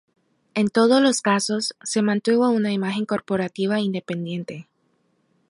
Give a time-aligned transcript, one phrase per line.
[0.55, 4.67] En todos los casos, se mantuvo una imagen corporativa independiente.